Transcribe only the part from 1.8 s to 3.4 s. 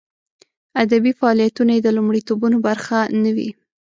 د لومړیتوبونو برخه نه